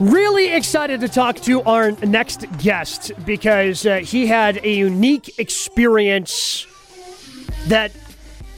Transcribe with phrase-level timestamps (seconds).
[0.00, 6.66] Really excited to talk to our next guest because uh, he had a unique experience
[7.68, 7.92] that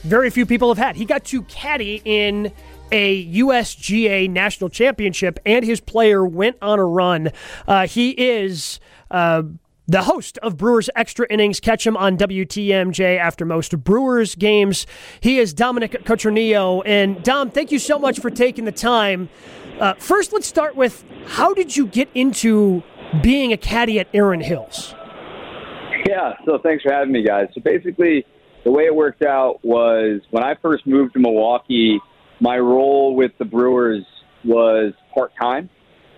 [0.02, 0.96] very few people have had.
[0.96, 2.52] He got to caddy in
[2.90, 7.30] a USGA national championship, and his player went on a run.
[7.68, 8.80] Uh, he is.
[9.10, 9.42] Uh,
[9.88, 11.60] the host of Brewers Extra Innings.
[11.60, 14.84] Catch him on WTMJ after most Brewers games.
[15.20, 16.82] He is Dominic Cotroneo.
[16.84, 19.28] And Dom, thank you so much for taking the time.
[19.80, 22.82] Uh, first, let's start with how did you get into
[23.22, 24.94] being a caddy at Erin Hills?
[26.08, 27.48] Yeah, so thanks for having me, guys.
[27.54, 28.24] So basically,
[28.64, 32.00] the way it worked out was when I first moved to Milwaukee,
[32.40, 34.04] my role with the Brewers
[34.44, 35.68] was part time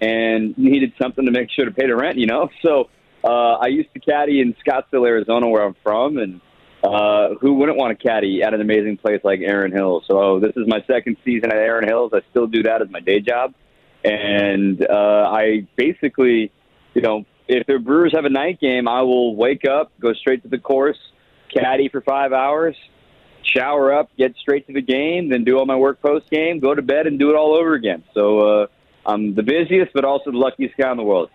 [0.01, 2.49] and needed something to make sure to pay the rent, you know?
[2.63, 2.91] So
[3.25, 6.41] uh, I used to caddy in Scottsdale, Arizona, where I'm from, and
[6.89, 10.05] uh, who wouldn't want to caddy at an amazing place like Erin Hills?
[10.09, 12.13] So this is my second season at Erin Hills.
[12.15, 13.55] I still do that as my day job,
[14.05, 16.51] and uh, I basically,
[16.95, 20.43] you know, if the Brewers have a night game, I will wake up, go straight
[20.43, 20.99] to the course,
[21.53, 22.77] caddy for five hours,
[23.43, 26.75] shower up, get straight to the game, then do all my work post game, go
[26.75, 28.05] to bed, and do it all over again.
[28.15, 28.67] So uh,
[29.07, 31.31] I'm the busiest, but also the luckiest guy in the world.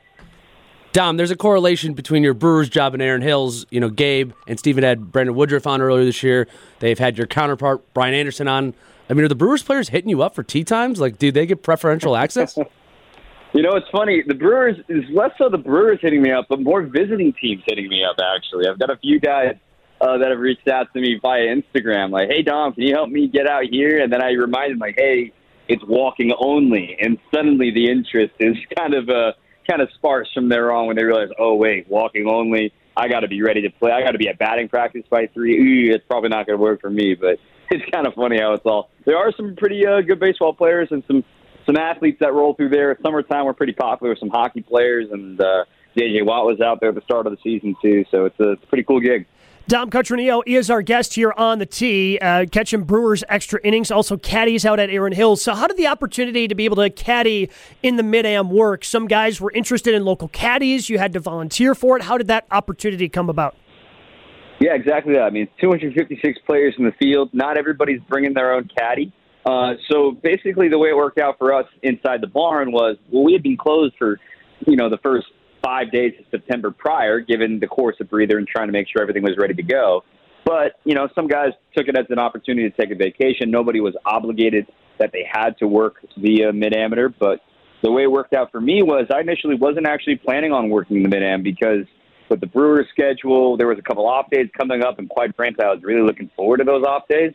[0.93, 3.65] Dom, there's a correlation between your Brewers job and Erin Hills.
[3.71, 6.47] You know, Gabe and Stephen had Brandon Woodruff on earlier this year.
[6.79, 8.75] They've had your counterpart Brian Anderson on.
[9.09, 10.99] I mean, are the Brewers players hitting you up for tee times?
[11.01, 12.57] Like, do they get preferential access?
[13.53, 14.23] you know, it's funny.
[14.25, 17.89] The Brewers is less so the Brewers hitting me up, but more visiting teams hitting
[17.89, 18.17] me up.
[18.35, 19.55] Actually, I've got a few guys
[19.99, 23.09] uh, that have reached out to me via Instagram, like, "Hey, Dom, can you help
[23.09, 25.31] me get out here?" And then I remind them, like, "Hey,
[25.67, 29.33] it's walking only," and suddenly the interest is kind of uh,
[29.67, 32.73] kind of sparse from there on when they realize, oh wait, walking only.
[32.95, 33.91] I got to be ready to play.
[33.91, 35.57] I got to be at batting practice by three.
[35.57, 37.39] Ooh, it's probably not going to work for me, but
[37.71, 38.89] it's kind of funny how it's all.
[39.05, 41.23] There are some pretty uh, good baseball players and some
[41.65, 42.97] some athletes that roll through there.
[43.01, 44.11] Summertime, we're pretty popular.
[44.11, 45.63] With some hockey players and uh,
[45.97, 48.03] JJ Watt was out there at the start of the season too.
[48.11, 49.25] So it's a, it's a pretty cool gig.
[49.65, 54.17] Dom Cotroneo is our guest here on the tee, uh, catching Brewers extra innings, also
[54.17, 55.41] caddies out at Erin Hills.
[55.41, 57.49] So, how did the opportunity to be able to caddy
[57.81, 58.83] in the mid am work?
[58.83, 60.89] Some guys were interested in local caddies.
[60.89, 62.03] You had to volunteer for it.
[62.03, 63.55] How did that opportunity come about?
[64.59, 65.23] Yeah, exactly that.
[65.23, 67.29] I mean, 256 players in the field.
[67.31, 69.13] Not everybody's bringing their own caddy.
[69.45, 73.23] Uh, so basically, the way it worked out for us inside the barn was, well,
[73.23, 74.19] we had been closed for,
[74.67, 75.27] you know, the first
[75.63, 79.01] five days of September prior, given the course of breather and trying to make sure
[79.01, 80.03] everything was ready to go.
[80.45, 83.49] But, you know, some guys took it as an opportunity to take a vacation.
[83.49, 84.67] Nobody was obligated
[84.99, 87.09] that they had to work via mid amateur.
[87.09, 87.39] But
[87.81, 91.01] the way it worked out for me was I initially wasn't actually planning on working
[91.01, 91.85] the mid am because
[92.29, 95.63] with the Brewers schedule, there was a couple off days coming up, and quite frankly,
[95.65, 97.33] I was really looking forward to those off days.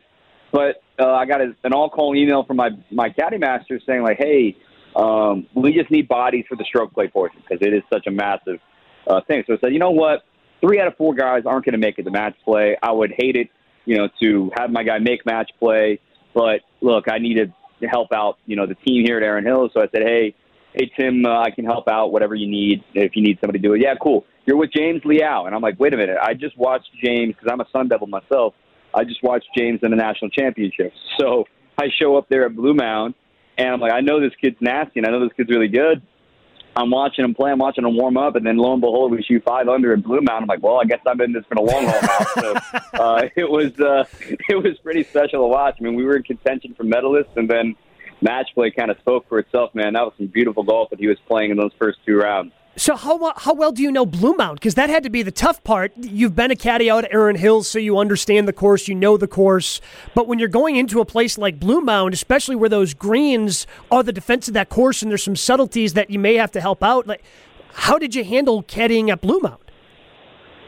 [0.51, 4.03] But uh, I got a, an all call email from my my caddy master saying
[4.03, 4.57] like, "Hey,
[4.97, 8.11] um, we just need bodies for the stroke play portion because it is such a
[8.11, 8.59] massive
[9.07, 9.45] uh, thing.
[9.47, 10.25] So I said, you know what?
[10.61, 12.77] Three out of four guys aren't going to make it to match play.
[12.83, 13.49] I would hate it,
[13.85, 16.01] you know, to have my guy make match play.
[16.35, 19.71] But look, I needed to help out, you know, the team here at Erin Hills.
[19.75, 20.35] So I said, hey,
[20.75, 22.83] hey Tim, uh, I can help out whatever you need.
[22.95, 24.25] If you need somebody to do it, yeah, cool.
[24.47, 26.17] You're with James Leal, and I'm like, wait a minute.
[26.21, 28.55] I just watched James because I'm a Sun Devil myself.
[28.95, 30.93] I just watched James in the national championship.
[31.21, 31.45] So
[31.79, 33.15] I show up there at Blue Mound
[33.59, 36.01] and I'm like, I know this kid's nasty, and I know this kid's really good.
[36.77, 39.21] I'm watching him play, I'm watching him warm up, and then lo and behold, we
[39.23, 40.43] shoot five under in Blue Mound.
[40.43, 42.25] I'm like, well, I guess I've been this for the long haul now.
[42.41, 44.05] So uh, it was uh,
[44.49, 45.77] it was pretty special to watch.
[45.81, 47.75] I mean, we were in contention for medalists, and then
[48.21, 49.95] match play kind of spoke for itself, man.
[49.95, 52.53] That was some beautiful golf that he was playing in those first two rounds.
[52.79, 54.61] So how how well do you know Blue Mound?
[54.61, 55.93] Because that had to be the tough part.
[55.97, 59.17] You've been a caddy out at Erin Hills, so you understand the course, you know
[59.17, 59.81] the course.
[60.15, 64.05] But when you're going into a place like Blue Mound, especially where those greens are
[64.05, 66.85] the defense of that course, and there's some subtleties that you may have to help
[66.85, 67.09] out.
[67.09, 67.25] Like,
[67.73, 69.59] how did you handle caddying at Blue Mound?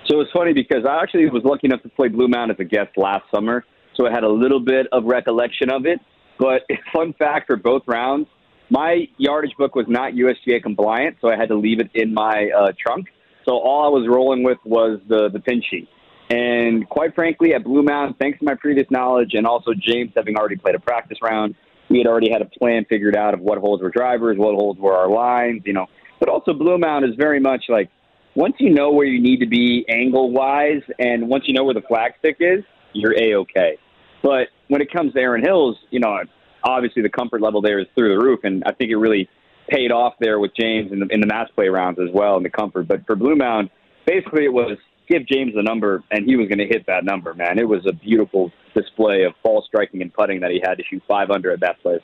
[0.09, 2.65] So it's funny because I actually was lucky enough to play Blue Mound as a
[2.65, 6.01] guest last summer, so I had a little bit of recollection of it.
[6.41, 6.63] But
[6.93, 8.27] fun fact for both rounds,
[8.71, 12.51] my yardage book was not USGA compliant, so I had to leave it in my
[12.57, 13.09] uh, trunk.
[13.45, 15.89] So all I was rolling with was the the pin sheet.
[16.31, 20.37] And quite frankly, at Blue Mound, thanks to my previous knowledge and also James having
[20.37, 21.57] already played a practice round,
[21.89, 24.79] we had already had a plan figured out of what holes were drivers, what holes
[24.79, 25.87] were our lines, you know.
[26.21, 27.91] But also Blue Mound is very much like
[28.37, 31.75] once you know where you need to be angle wise, and once you know where
[31.75, 33.77] the flagstick is, you're a okay.
[34.23, 36.21] But when it comes to Erin Hills, you know,
[36.63, 39.29] obviously the comfort level there is through the roof, and I think it really
[39.69, 42.45] paid off there with James in the, in the match play rounds as well and
[42.45, 42.89] the comfort.
[42.89, 43.71] But for Blue Mound,
[44.07, 44.77] basically it was
[45.09, 47.35] give James the number, and he was going to hit that number.
[47.35, 50.85] Man, it was a beautiful display of ball striking and putting that he had to
[50.85, 52.03] shoot five under at that place.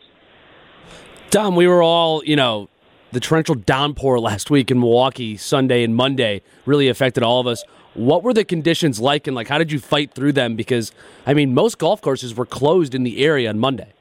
[1.31, 2.69] Dom, we were all, you know,
[3.13, 7.65] the torrential downpour last week in Milwaukee, Sunday and Monday, really affected all of us.
[7.95, 10.57] What were the conditions like, and like how did you fight through them?
[10.57, 10.93] Because
[11.25, 13.93] I mean, most golf courses were closed in the area on Monday.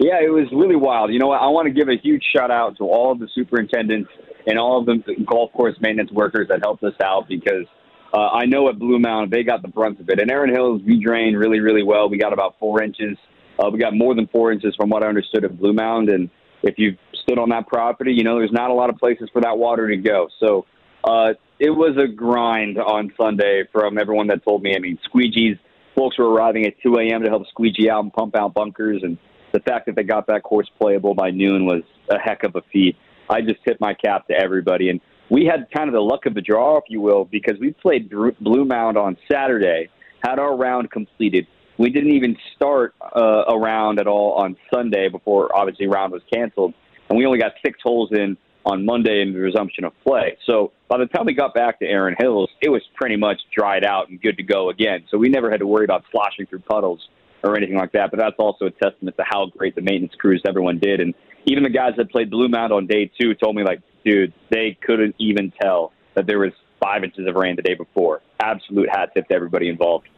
[0.00, 1.12] Yeah, it was really wild.
[1.12, 1.42] You know what?
[1.42, 4.08] I want to give a huge shout out to all of the superintendents
[4.46, 7.66] and all of the golf course maintenance workers that helped us out because
[8.14, 10.18] uh, I know at Blue Mound they got the brunt of it.
[10.18, 12.08] And Erin Hills, we drained really, really well.
[12.08, 13.18] We got about four inches.
[13.58, 16.08] Uh, we got more than four inches from what I understood at Blue Mound.
[16.08, 16.30] And
[16.62, 19.42] if you've stood on that property, you know there's not a lot of places for
[19.42, 20.28] that water to go.
[20.40, 20.64] So
[21.04, 24.74] uh, it was a grind on Sunday from everyone that told me.
[24.74, 25.58] I mean, squeegees,
[25.94, 27.22] folks were arriving at 2 a.m.
[27.22, 29.02] to help squeegee out and pump out bunkers.
[29.02, 29.18] And
[29.52, 32.62] the fact that they got that course playable by noon was a heck of a
[32.72, 32.96] feat.
[33.28, 34.90] I just tip my cap to everybody.
[34.90, 35.00] And
[35.30, 38.10] we had kind of the luck of the draw, if you will, because we played
[38.10, 39.88] Blue Mound on Saturday,
[40.24, 41.46] had our round completed.
[41.78, 46.22] We didn't even start uh, a round at all on Sunday before obviously round was
[46.32, 46.74] canceled,
[47.08, 48.36] and we only got six holes in
[48.66, 50.36] on Monday in the resumption of play.
[50.44, 53.84] So by the time we got back to Erin Hills, it was pretty much dried
[53.84, 55.04] out and good to go again.
[55.10, 57.08] So we never had to worry about sloshing through puddles
[57.42, 58.10] or anything like that.
[58.10, 61.14] But that's also a testament to how great the maintenance crews everyone did, and
[61.46, 64.76] even the guys that played Blue Mound on day two told me, like, dude, they
[64.82, 66.52] couldn't even tell that there was
[66.82, 68.22] five inches of rain the day before.
[68.40, 70.08] Absolute hat tip to everybody involved.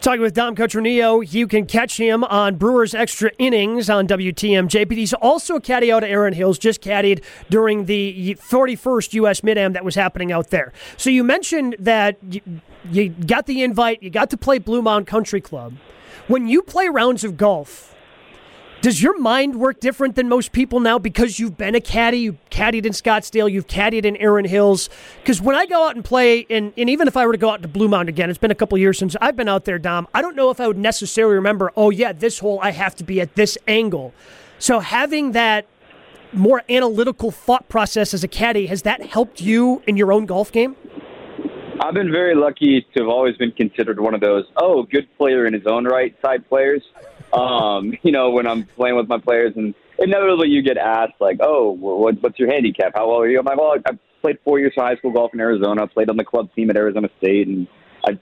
[0.00, 4.96] Talking with Dom Cotroneo, you can catch him on Brewers Extra Innings on WTMJ, but
[4.96, 9.42] he's also a caddy out of Erin Hills, just caddied during the 41st U.S.
[9.42, 10.74] Mid-Am that was happening out there.
[10.98, 12.42] So you mentioned that you,
[12.90, 15.74] you got the invite, you got to play Blue Mound Country Club.
[16.28, 17.94] When you play rounds of golf,
[18.82, 22.18] does your mind work different than most people now because you've been a caddy?
[22.18, 24.88] You've caddied in Scottsdale, you've caddied in Erin Hills.
[25.20, 27.50] Because when I go out and play, and, and even if I were to go
[27.50, 29.78] out to Blue Mound again, it's been a couple years since I've been out there,
[29.78, 30.08] Dom.
[30.14, 33.04] I don't know if I would necessarily remember, oh, yeah, this hole I have to
[33.04, 34.12] be at this angle.
[34.58, 35.66] So having that
[36.32, 40.50] more analytical thought process as a caddy, has that helped you in your own golf
[40.50, 40.74] game?
[41.86, 45.46] I've been very lucky to have always been considered one of those, oh, good player
[45.46, 46.82] in his own right type players.
[47.32, 51.38] Um, you know, when I'm playing with my players, and inevitably you get asked like,
[51.40, 52.92] "Oh, what, what's your handicap?
[52.96, 55.32] How well are you?" I'm like, "Well, I played four years of high school golf
[55.32, 55.84] in Arizona.
[55.84, 57.68] I played on the club team at Arizona State, and
[58.04, 58.18] I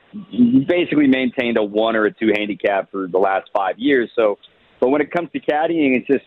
[0.68, 4.10] basically maintained a one or a two handicap for the last five years.
[4.14, 4.38] So,
[4.78, 6.26] but when it comes to caddying, it's just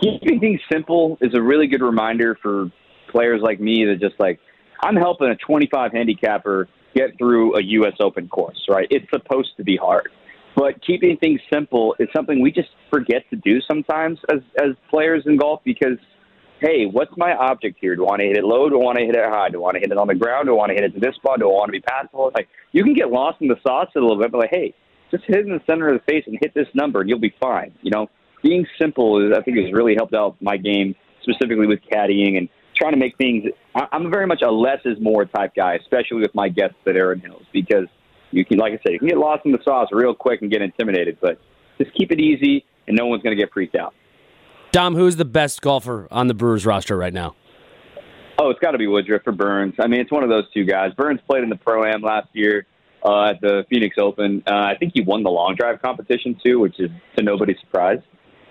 [0.00, 2.70] keeping things simple is a really good reminder for
[3.10, 4.38] players like me that just like
[4.82, 7.94] I'm helping a 25 handicapper get through a U.S.
[8.00, 8.86] Open course, right?
[8.90, 10.10] It's supposed to be hard.
[10.56, 15.22] But keeping things simple is something we just forget to do sometimes as as players
[15.24, 15.98] in golf because
[16.60, 17.96] hey, what's my object here?
[17.96, 18.68] Do I want to hit it low?
[18.68, 19.48] Do I want to hit it high?
[19.48, 20.46] Do I want to hit it on the ground?
[20.46, 21.40] Do I want to hit it to this spot?
[21.40, 22.30] Do I want to be passable?
[22.34, 24.74] Like you can get lost in the sauce a little bit, but like, hey,
[25.10, 27.18] just hit it in the center of the face and hit this number, and you'll
[27.18, 27.72] be fine.
[27.82, 28.10] You know,
[28.42, 32.48] being simple is I think has really helped out my game, specifically with caddying and
[32.82, 33.44] trying to make things.
[33.74, 37.20] I'm very much a less is more type guy, especially with my guests at Erin
[37.20, 37.86] Hills, because
[38.32, 40.50] you can, like I said, you can get lost in the sauce real quick and
[40.50, 41.38] get intimidated, but
[41.78, 43.94] just keep it easy, and no one's going to get freaked out.
[44.72, 47.36] Dom, who is the best golfer on the Brewers roster right now?
[48.38, 49.74] Oh, it's got to be Woodruff or Burnes.
[49.78, 50.92] I mean, it's one of those two guys.
[50.96, 52.66] Burnes played in the Pro Am last year
[53.04, 54.42] uh, at the Phoenix Open.
[54.46, 58.00] Uh, I think he won the long drive competition too, which is to nobody's surprise.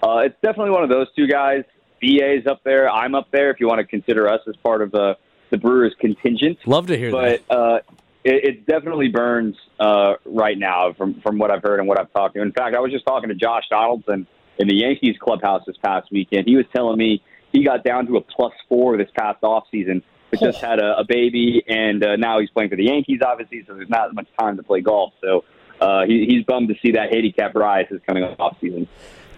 [0.02, 1.64] Uh, it's definitely one of those two guys.
[2.02, 2.90] BA's up there.
[2.90, 3.52] I'm up there.
[3.52, 5.18] If you want to consider us as part of the
[5.50, 7.48] the Brewers contingent, love to hear but, that.
[7.48, 7.80] But uh,
[8.24, 12.12] it, it definitely Burnes uh, right now from from what I've heard and what I've
[12.14, 12.42] talked to.
[12.42, 14.28] In fact, I was just talking to Josh Donaldson
[14.58, 16.48] in the Yankees clubhouse this past weekend.
[16.48, 20.04] He was telling me he got down to a plus four this past off season,
[20.30, 23.64] but just had a, a baby, and uh, now he's playing for the Yankees, obviously.
[23.68, 25.14] So there's not much time to play golf.
[25.22, 25.44] So
[25.80, 28.88] uh, he, he's bummed to see that handicap rise is coming off season.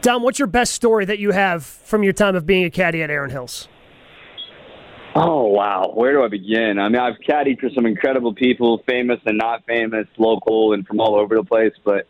[0.04, 3.02] Dom, what's your best story that you have from your time of being a caddy
[3.02, 3.70] at Erin Hills?
[5.16, 6.78] Oh wow, where do I begin?
[6.78, 11.00] I mean, I've caddied for some incredible people, famous and not famous, local and from
[11.00, 11.72] all over the place.
[11.86, 12.06] But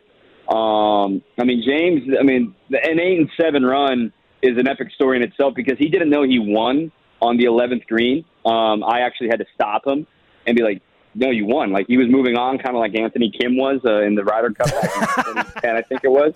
[0.52, 2.02] um, I mean, James.
[2.18, 5.88] I mean, an eight and seven run is an epic story in itself because he
[5.88, 6.90] didn't know he won
[7.22, 8.24] on the eleventh green.
[8.44, 10.04] Um, I actually had to stop him
[10.48, 10.82] and be like,
[11.14, 14.02] "No, you won!" Like he was moving on, kind of like Anthony Kim was uh,
[14.02, 16.32] in the Ryder Cup back in 2010, I think it was.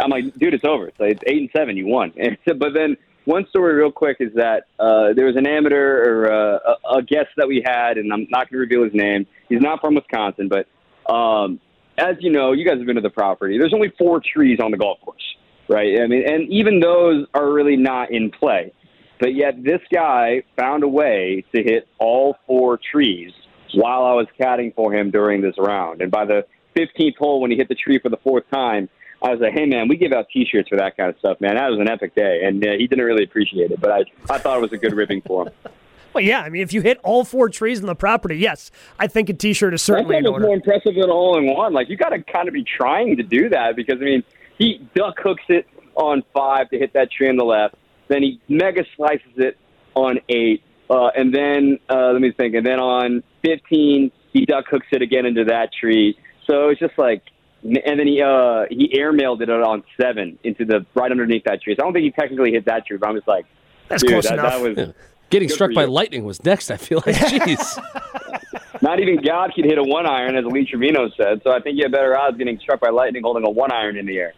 [0.00, 0.90] I'm like, dude, it's over.
[0.98, 1.76] So it's eight and seven.
[1.76, 2.12] You won.
[2.18, 6.32] And but then one story, real quick, is that uh, there was an amateur or
[6.32, 6.58] uh,
[6.92, 9.26] a, a guest that we had, and I'm not going to reveal his name.
[9.48, 10.66] He's not from Wisconsin, but
[11.12, 11.60] um,
[11.98, 13.58] as you know, you guys have been to the property.
[13.58, 15.22] There's only four trees on the golf course,
[15.68, 16.00] right?
[16.00, 18.72] I mean, and even those are really not in play.
[19.20, 23.32] But yet, this guy found a way to hit all four trees
[23.74, 26.00] while I was caddying for him during this round.
[26.00, 28.88] And by the 15th hole, when he hit the tree for the fourth time,
[29.22, 31.56] I was like, hey man, we give out T-shirts for that kind of stuff, man.
[31.56, 34.38] That was an epic day, and uh, he didn't really appreciate it, but I I
[34.38, 35.52] thought it was a good ribbing for him.
[36.12, 39.06] Well, yeah, I mean, if you hit all four trees on the property, yes, I
[39.06, 40.46] think a T-shirt is certainly in order.
[40.46, 41.72] more impressive than all in one.
[41.72, 44.24] Like you got to kind of be trying to do that because I mean,
[44.58, 47.76] he duck hooks it on five to hit that tree on the left,
[48.08, 49.56] then he mega slices it
[49.94, 54.66] on eight, uh, and then uh, let me think, and then on fifteen he duck
[54.68, 56.18] hooks it again into that tree.
[56.46, 57.22] So it's just like,
[57.62, 61.74] and then he uh, he airmailed it on seven into the right underneath that tree.
[61.76, 63.46] So I don't think he technically hit that tree, but I'm just like,
[63.88, 64.62] That's close that, enough.
[64.62, 64.94] that was.
[65.30, 65.90] Getting struck by you.
[65.90, 66.72] lightning was next.
[66.72, 68.82] I feel like, jeez.
[68.82, 71.42] Not even God could hit a one iron, as Lee Trevino said.
[71.44, 73.96] So I think you have better odds getting struck by lightning holding a one iron
[73.96, 74.34] in the air.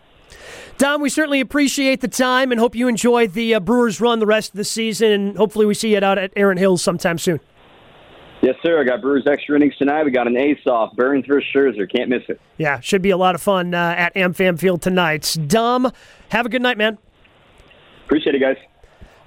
[0.77, 4.27] Dom, we certainly appreciate the time and hope you enjoy the uh, Brewers run the
[4.27, 5.13] rest of the season.
[5.13, 7.41] And hopefully, we see it out at Erin Hills sometime soon.
[8.43, 8.81] Yes, sir.
[8.81, 10.03] I got Brewers extra innings tonight.
[10.03, 10.97] We got an ace off.
[10.97, 11.91] Burnes versus Scherzer.
[11.91, 12.41] Can't miss it.
[12.59, 15.37] Yeah, should be a lot of fun uh, at AmFam Field tonight.
[15.47, 15.93] Dom,
[16.31, 16.99] have a good night, man.
[18.05, 18.57] Appreciate it, guys.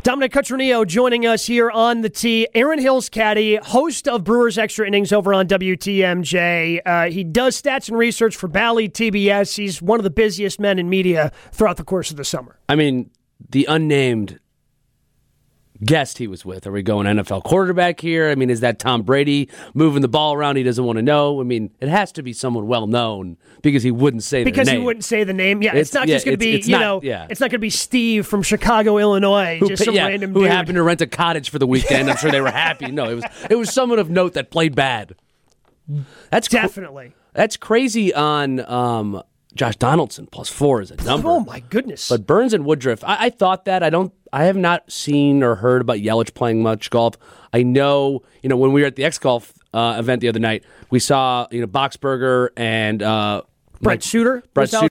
[0.03, 2.47] Dominic Cotroneo joining us here on the tee.
[2.53, 6.81] Erin Hills caddy, host of Brewers Extra Innings over on WTMJ.
[6.85, 9.55] Uh, he does stats and research for Bally TBS.
[9.55, 12.59] He's one of the busiest men in media throughout the course of the summer.
[12.69, 13.09] I mean,
[13.49, 14.39] the unnamed
[15.83, 16.65] guest he was with.
[16.65, 18.29] Are we going NFL quarterback here?
[18.29, 20.55] I mean, is that Tom Brady moving the ball around?
[20.55, 21.41] He doesn't want to know.
[21.41, 24.77] I mean, it has to be someone well known because he wouldn't say Because he
[24.77, 25.61] wouldn't say the name.
[25.61, 27.27] Yeah, it's, It's- not yeah, just going to be, you not- know, yeah.
[27.29, 30.41] it's not going to be Steve from Chicago, Illinois, who, just some yeah, random who
[30.41, 30.51] dude.
[30.51, 32.09] happened to rent a cottage for the weekend.
[32.09, 32.91] I'm sure they were happy.
[32.91, 35.15] No, it was it was someone of note that played bad.
[36.31, 37.13] That's cr- Definitely.
[37.33, 39.21] that's crazy on um,
[39.53, 41.29] Josh Donaldson plus four is a number.
[41.29, 42.09] Oh, my goodness.
[42.09, 43.83] But Burnes and Woodruff, I, I thought that.
[43.83, 44.11] I don't.
[44.35, 47.15] I have not seen or heard about Yelich playing much golf.
[47.53, 50.39] I know, you know, when we were at the X Golf uh, event the other
[50.39, 53.43] night, we saw you know Boxberger and uh,
[53.79, 54.81] Brent Suter Brett out